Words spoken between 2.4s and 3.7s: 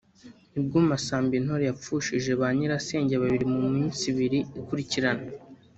ba nyirasenge babiri mu